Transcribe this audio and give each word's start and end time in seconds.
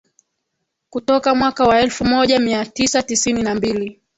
Kutoka 0.89 1.35
mwaka 1.35 1.63
wa 1.63 1.79
elfu 1.79 2.05
moja 2.05 2.39
mia 2.39 2.65
tisa 2.65 3.03
tisini 3.03 3.41
na 3.41 3.55
mbili 3.55 4.01